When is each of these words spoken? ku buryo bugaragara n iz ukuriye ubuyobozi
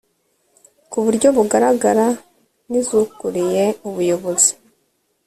ku 0.89 0.97
buryo 1.05 1.27
bugaragara 1.37 2.07
n 2.69 2.71
iz 2.79 2.87
ukuriye 3.03 3.65
ubuyobozi 3.87 4.51